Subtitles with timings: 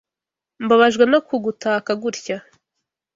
[0.63, 2.37] Mbabajwe no kugutaka gutya.